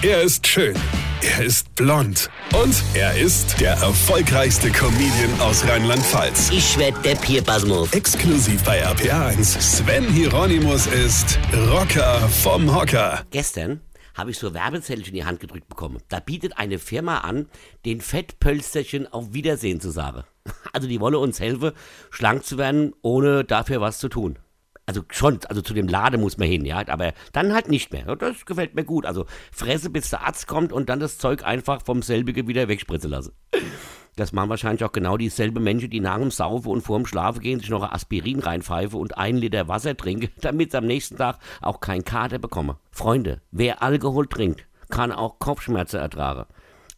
[0.00, 0.76] Er ist schön.
[1.22, 2.30] Er ist blond.
[2.54, 6.50] Und er ist der erfolgreichste Comedian aus Rheinland-Pfalz.
[6.52, 7.92] Ich werd der Pierpasmus.
[7.92, 9.60] Exklusiv bei RPA1.
[9.60, 11.40] Sven Hieronymus ist
[11.72, 13.26] Rocker vom Hocker.
[13.32, 13.80] Gestern
[14.14, 15.98] habe ich so Werbezettelchen in die Hand gedrückt bekommen.
[16.08, 17.48] Da bietet eine Firma an,
[17.84, 20.22] den Fettpölsterchen auf Wiedersehen zu sagen.
[20.72, 21.72] Also die wolle uns helfen,
[22.10, 24.38] schlank zu werden, ohne dafür was zu tun.
[24.88, 28.16] Also schon, also zu dem Lade muss man hin, ja, aber dann halt nicht mehr.
[28.16, 29.04] Das gefällt mir gut.
[29.04, 33.10] Also Fresse, bis der Arzt kommt und dann das Zeug einfach vom selbigen wieder wegspritzen
[33.10, 33.32] lassen.
[34.16, 37.60] Das machen wahrscheinlich auch genau dieselben Menschen, die nach dem Saufen und vorm Schlafen gehen,
[37.60, 41.36] sich noch ein Aspirin reinpfeifen und einen Liter Wasser trinken, damit sie am nächsten Tag
[41.60, 42.76] auch keinen Kater bekommen.
[42.90, 46.46] Freunde, wer Alkohol trinkt, kann auch Kopfschmerzen ertragen.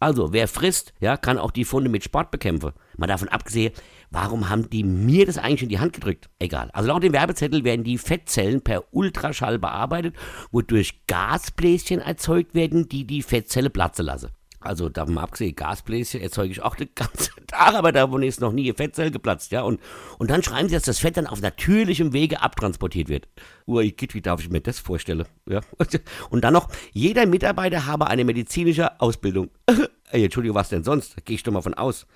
[0.01, 2.73] Also, wer frisst, ja, kann auch die Funde mit Sport bekämpfen.
[2.97, 3.75] Mal davon abgesehen,
[4.11, 6.31] warum haben die mir das eigentlich in die Hand gedrückt?
[6.39, 6.71] Egal.
[6.73, 10.17] Also laut dem Werbezettel werden die Fettzellen per Ultraschall bearbeitet,
[10.51, 14.31] wodurch Gasbläschen erzeugt werden, die die Fettzelle platzen lassen.
[14.63, 18.69] Also davon abgesehen, Gasbläschen erzeuge ich auch den ganzen Tag, aber davon ist noch nie
[18.69, 19.63] eine Fettzelle geplatzt, ja.
[19.63, 19.81] Und,
[20.19, 23.27] und dann schreiben sie, dass das Fett dann auf natürlichem Wege abtransportiert wird.
[23.67, 25.25] Ui, wie darf ich mir das vorstellen?
[25.49, 25.61] Ja.
[26.31, 29.51] Und dann noch, jeder Mitarbeiter habe eine medizinische Ausbildung.
[30.13, 31.25] Ey, Entschuldigung, was denn sonst?
[31.25, 32.07] Gehe ich doch mal von aus.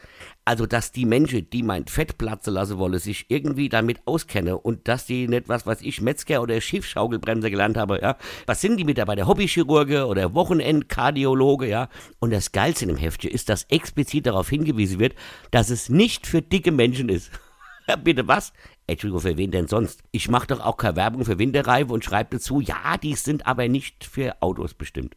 [0.45, 4.89] Also, dass die Menschen, die mein Fett platzen lassen wollen, sich irgendwie damit auskennen und
[4.89, 8.17] dass die nicht, was weiß ich, Metzger oder Schiffschaukelbremse gelernt haben, ja.
[8.47, 9.29] Was sind die Mitarbeiter?
[9.29, 11.89] Hobbychirurge oder Wochenendkardiologe, ja.
[12.19, 15.15] Und das Geilste im Heftchen ist, dass explizit darauf hingewiesen wird,
[15.53, 17.31] dass es nicht für dicke Menschen ist.
[18.03, 18.53] Bitte was?
[18.89, 20.03] Entschuldigung, für wen denn sonst?
[20.11, 23.69] Ich mache doch auch keine Werbung für Winterreifen und schreibe dazu, ja, die sind aber
[23.69, 25.17] nicht für Autos bestimmt.